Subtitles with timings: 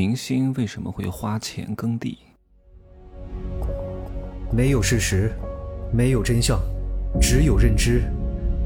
[0.00, 2.20] 明星为什么会花钱耕地？
[4.50, 5.30] 没有事实，
[5.92, 6.58] 没有真相，
[7.20, 8.04] 只有认知，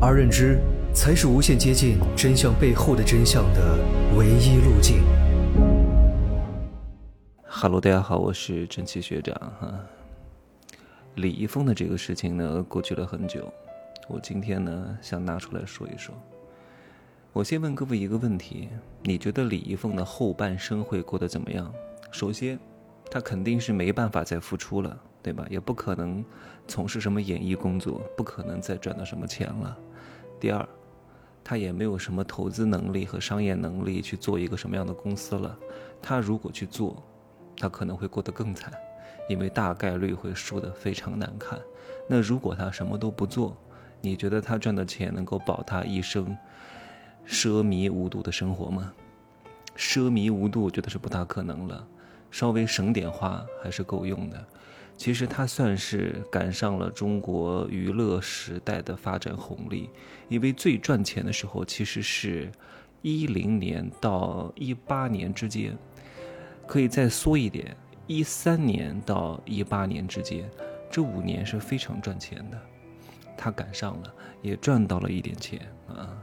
[0.00, 0.60] 而认知
[0.94, 3.80] 才是无限接近真相背后的真相的
[4.16, 5.02] 唯一路径。
[7.44, 9.74] Hello，大家好，我是真奇学长哈。
[11.16, 13.52] 李易峰的这个事情呢，过去了很久，
[14.08, 16.14] 我今天呢想拿出来说一说。
[17.34, 18.68] 我先问各位一个问题：
[19.02, 21.74] 你觉得李易峰的后半生会过得怎么样？
[22.12, 22.56] 首先，
[23.10, 25.44] 他肯定是没办法再复出了，对吧？
[25.50, 26.24] 也不可能
[26.68, 29.76] 从事什么演艺工作，不可能再赚到什么钱了。
[30.38, 30.64] 第二，
[31.42, 35.58] 他也没有什么投资能力和商业能力去做一个什么样的公司了。
[36.00, 37.02] 他如果去做，
[37.56, 38.72] 他可能会过得更惨，
[39.28, 41.58] 因为大概率会输得非常难看。
[42.08, 43.56] 那如果他什么都不做，
[44.00, 46.36] 你觉得他赚的钱能够保他一生？
[47.26, 48.92] 奢靡无度的生活吗？
[49.76, 51.86] 奢靡无度，我觉得是不大可能了。
[52.30, 54.44] 稍微省点花还是够用的。
[54.96, 59.90] 其实他算是赶上了中国娱乐时代的发展红利，
[60.28, 62.50] 因为最赚钱的时候其实是
[63.02, 65.76] 一零年到一八年之间，
[66.66, 70.48] 可以再缩一点，一三年到一八年之间，
[70.88, 72.60] 这五年是非常赚钱的。
[73.36, 76.16] 他赶上了，也赚到了一点钱啊。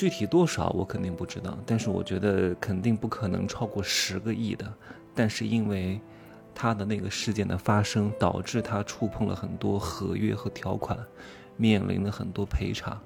[0.00, 4.64] 具体多少我肯定不知道，但是我觉得肯定不可能超过十个亿的。
[5.14, 6.00] 但是因为
[6.54, 10.98] 他的那个事件的发生，导致他触碰了很多合约和条款，
[11.58, 12.98] 面临了很多赔偿。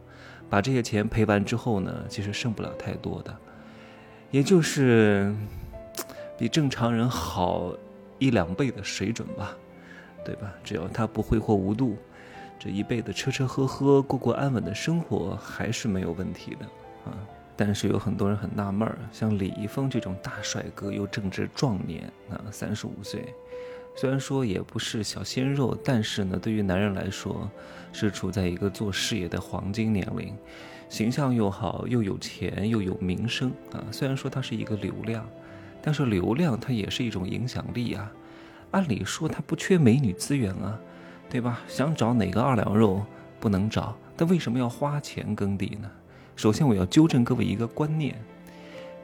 [0.48, 3.36] 把这些钱赔完之后呢，其实剩不了太多的，
[4.30, 5.34] 也就是
[6.38, 7.74] 比正常人好
[8.20, 9.56] 一两倍的水准吧，
[10.24, 10.54] 对吧？
[10.62, 11.96] 只要他不挥霍无度，
[12.56, 16.64] 这一辈子吃吃喝喝，过过安稳的生活，还是没有问题的。
[17.04, 17.12] 啊，
[17.56, 23.34] 但是有很多人很纳闷儿，像李易峰这种大帅哥又正值壮年啊，三十五岁，
[23.94, 27.48] 虽然说也不是小鲜肉，但是呢，对于男人来说，
[27.92, 30.34] 是处在一个做事业的黄金年龄，
[30.88, 33.84] 形象又好，又有钱，又有名声啊。
[33.92, 35.24] 虽然说他是一个流量，
[35.80, 38.10] 但是流量它也是一种影响力啊。
[38.72, 40.76] 按理说他不缺美女资源啊，
[41.30, 41.60] 对吧？
[41.68, 43.04] 想找哪个二两肉
[43.38, 45.88] 不能找，但为什么要花钱耕地呢？
[46.36, 48.14] 首先，我要纠正各位一个观念，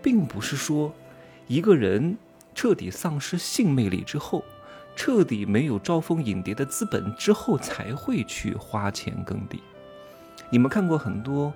[0.02, 0.92] 并不是说
[1.46, 2.16] 一个人
[2.54, 4.44] 彻底丧失性魅力之后，
[4.96, 9.62] 彻底没有招蜂引蝶的资本之后，才会去花钱耕地。
[10.50, 11.52] 你们看过很多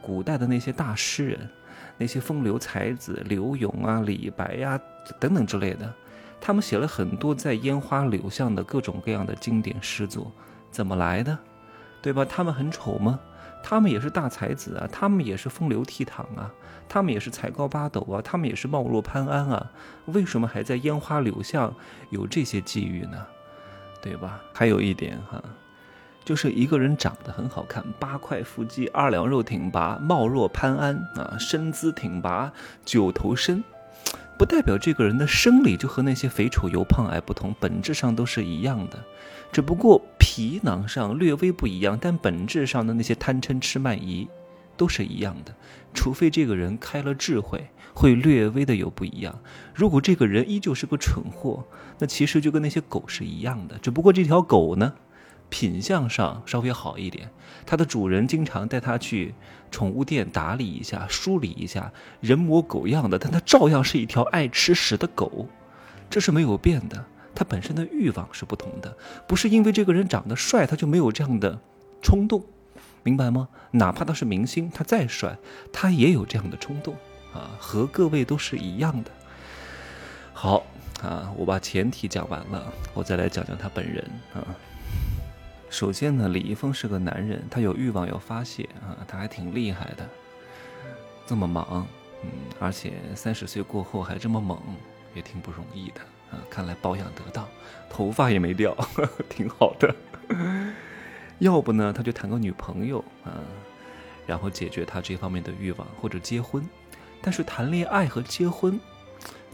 [0.00, 1.48] 古代的那些大诗人，
[1.96, 4.78] 那些风流才子，柳永啊、李白呀
[5.20, 5.94] 等等之类的，
[6.40, 10.32] 他们写了很多在烟花柳巷的各种各样的经典诗作，
[10.72, 11.38] 怎么来的？
[12.02, 12.24] 对吧？
[12.24, 13.20] 他们很丑吗？
[13.62, 16.50] 他们也是大才子啊，他们也是风流倜傥啊，
[16.88, 19.70] 他们也是才高八斗啊，他们也是貌若潘安啊，
[20.06, 21.74] 为什么还在烟花柳巷
[22.10, 23.26] 有这些际遇呢？
[24.02, 24.40] 对吧？
[24.52, 25.40] 还有一点哈，
[26.24, 32.52] 就是一个人长得很好看，八块腹肌，二两肉挺拔，貌若潘安啊，身姿挺拔，
[32.84, 33.62] 九头身。
[34.36, 38.98] 不代表这个人的生理就和那些肥丑油胖矮不同，本质上都是一样的，
[39.52, 40.02] 只不过
[40.34, 44.26] 皮囊上略微不一样，但本质上的那些贪嗔痴慢疑
[44.78, 45.54] 都是一样的。
[45.92, 49.38] 除非这个人开了智慧，会略微的有不一样。
[49.74, 51.62] 如果这个人依旧是个蠢货，
[51.98, 54.94] 那其实就跟那些狗是一样的，只不过这条狗呢？
[55.50, 57.28] 品相上稍微好一点，
[57.66, 59.34] 它的主人经常带它去
[59.70, 61.92] 宠物店打理一下、梳理一下，
[62.22, 65.46] 人模狗样的，但它照样是一条爱吃屎的狗，
[66.08, 67.04] 这是没有变的。
[67.34, 71.58] 他本身的欲望是不同的，不是因为这个人长得帅，他就没有这样的
[72.00, 72.44] 冲动，
[73.02, 73.48] 明白吗？
[73.70, 75.36] 哪怕他是明星，他再帅，
[75.72, 76.94] 他也有这样的冲动
[77.32, 79.10] 啊，和各位都是一样的。
[80.32, 80.64] 好
[81.02, 84.04] 啊，我把前提讲完了，我再来讲讲他本人
[84.34, 84.44] 啊。
[85.70, 90.06] 首先呢，李易峰是个男人，他有欲望要发泄啊，他还挺厉害的，
[91.26, 91.86] 这么忙，
[92.22, 92.28] 嗯，
[92.60, 94.60] 而且三十岁过后还这么猛，
[95.14, 96.00] 也挺不容易的
[96.32, 96.42] 啊。
[96.50, 97.46] 看来保养得当，
[97.88, 98.76] 头发也没掉，
[99.30, 99.94] 挺好的。
[101.38, 103.38] 要不呢，他就谈个女朋友啊，
[104.26, 106.66] 然后解决他这方面的欲望，或者结婚。
[107.20, 108.80] 但是谈恋爱和结婚。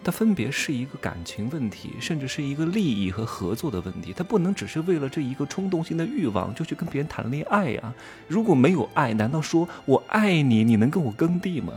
[0.05, 4.15] 它分别是一个感情问题，甚至是一个利益和合作的问题。
[4.17, 7.93] 它不能只是为了这一个冲动性的欲望就去跟别人谈恋爱呀。
[8.29, 11.73] 如果没有爱，难道说我爱你，你能跟我耕地吗？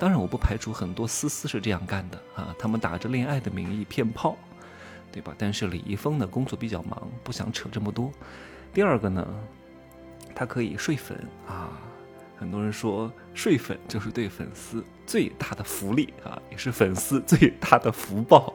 [0.00, 4.34] 当然，我不排除很多思思是这样干的啊，他们打着恋爱的名义骗炮，
[5.12, 5.34] 对吧？
[5.36, 8.10] 但是李易峰呢，工作比较忙，不想扯这么多。
[8.72, 9.28] 第二个呢，
[10.34, 11.78] 他可以睡粉啊。
[12.38, 18.54] 很多人说睡粉就是对粉丝最大的福利啊，也是粉丝最大的福报。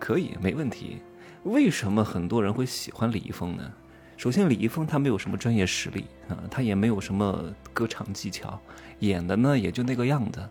[0.00, 1.00] 可以，没问题。
[1.44, 3.72] 为什么很多人会喜欢李易峰呢？
[4.20, 8.60] 首先，李易峰他没有什么专业实力啊，他也没有什么歌唱技巧，
[8.98, 10.46] 演的呢也就那个样子。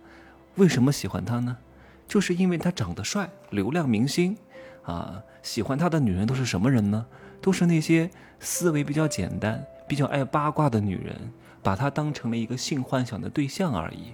[0.56, 1.56] 为什么喜欢他呢？
[2.07, 4.36] 就是因为他长得帅，流量明星
[4.81, 5.21] 啊。
[5.44, 7.06] 喜欢他的女人都是什么人呢？
[7.42, 11.31] 都是那些思维比较简单、比较爱八卦的女人，
[11.62, 14.13] 把他当成了一个性幻想的对象而已。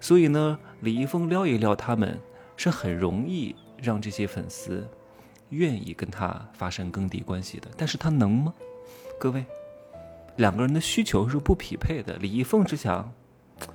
[0.00, 2.18] 所以呢，李易峰撩一撩他们，
[2.56, 4.84] 是很容易让这些粉丝
[5.50, 7.68] 愿意跟他发生更地关系的。
[7.76, 8.54] 但是他能吗？
[9.18, 9.44] 各位，
[10.36, 12.16] 两个人的需求是不匹配的。
[12.18, 13.12] 李易峰只想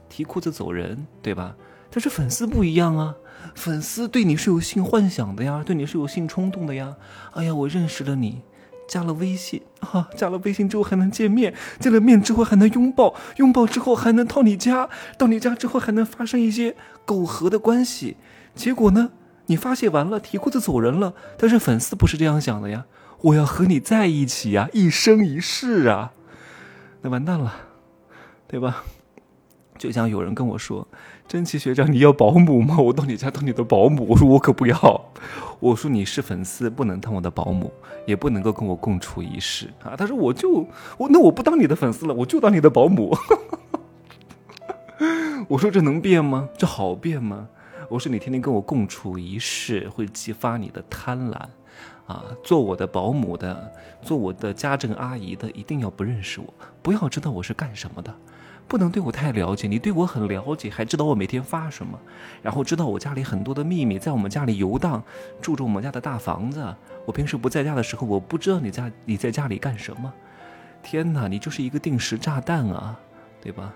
[0.07, 1.55] 提裤子走人，对吧？
[1.89, 3.15] 但是粉丝不一样啊，
[3.53, 6.95] 粉丝对你是有性幻想的呀，对你是有性冲动的呀。
[7.33, 8.41] 哎呀，我认识了你，
[8.87, 16.75] 加了微信啊，加了微信之后还能见面，见了面之后还能拥抱，拥抱之后还能到你家，到你家之后还能发生一些
[17.05, 18.17] 苟合的关系。
[18.55, 19.11] 结果呢，
[19.47, 21.13] 你发泄完了，提裤子走人了。
[21.37, 22.85] 但是粉丝不是这样想的呀。
[23.21, 26.11] 我要和你在一起呀，一生一世啊，
[27.01, 27.53] 那完蛋了，
[28.47, 28.83] 对吧？
[29.77, 30.87] 就像有人跟我说
[31.27, 32.77] ：“真奇学长，你要保姆吗？
[32.77, 35.05] 我到你家当你的保姆。”我说：“我可不要。”
[35.59, 37.71] 我说：“你是粉丝，不能当我的保姆，
[38.05, 40.67] 也不能够跟我共处一室啊。”他说：“我就
[40.97, 43.17] 我那我不当你的粉丝了，我就当你的保姆。”
[45.49, 46.49] 我说：“这能变吗？
[46.57, 47.47] 这好变吗？”
[47.89, 51.39] 我说：“你天天跟我共处一室，会激发你的贪婪。”
[52.05, 53.71] 啊，做我的保姆的，
[54.01, 58.13] 做我的家政阿姨的，一定要不认识我，不要知道我是干什么的，
[58.67, 59.69] 不能对我太了解。
[59.69, 61.97] 你对我很了解，还知道我每天发什么，
[62.41, 65.01] 然后知道我家里很多的秘密，在我们家里游荡，
[65.41, 66.75] 住着我们家的大房子。
[67.05, 70.13] 我平时不在家的时候，我不知道你家你在家里干什么。
[70.83, 72.99] 天哪，你就是一个定时炸弹啊，
[73.41, 73.73] 对吧？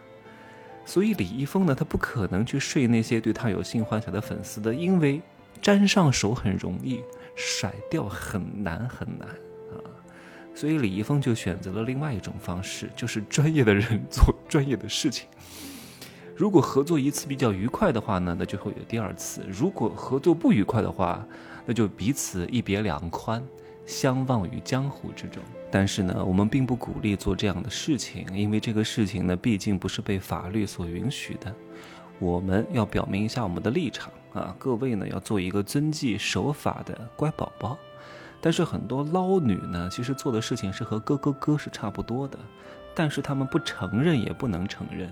[0.87, 5.21] 所以李易峰呢，他不可能去睡那些对他有性幻想的粉丝的，因为
[5.61, 6.99] 沾上手很容易。
[7.39, 9.77] 甩掉很难很难啊，
[10.55, 15.27] 所以李易峰就选择了另外一种方式，就是专业的人做专业的事情。
[16.35, 21.23] 如果合作一次比较愉快的话呢，那就会有第二次；如果合作不愉快的话，
[21.63, 23.39] 那就彼此一别两宽，
[23.87, 25.41] 相忘于江湖之中。
[25.71, 31.51] 但是呢，我们并不鼓励做这样的事情，因为这个事情呢，毕竟不是被法律所允许的。
[32.19, 37.77] 我们要表明一下我们的立场啊，各位呢要做一个遵纪守法的乖宝宝。
[38.39, 42.37] 但是很多捞女呢，其实做的事情是和哥哥哥是差不多的，
[42.93, 45.11] 但是他们不承认也不能承认，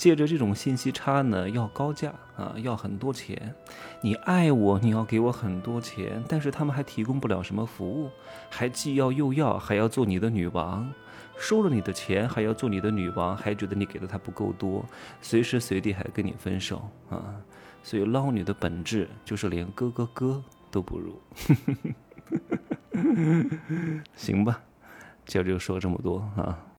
[0.00, 3.54] 借着这种信息差呢，要高价啊，要很多钱。
[4.00, 8.08] 你爱我，你要给我很多钱，但是他们还提供不了什么服务，
[8.48, 10.90] 还既要又要，还要做你的女王。
[11.36, 14.82] 收了你的钱，还要做你的女王，还觉得你给的他不够多，
[15.20, 17.36] 随时随地还跟你分手啊！
[17.82, 21.20] 所以捞女的本质就是连哥哥哥都不如。
[24.16, 24.62] 行吧，
[25.26, 26.58] 今儿就说这么多啊。